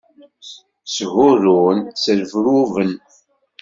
Shurun, 0.93 1.77
srebruben. 2.01 2.91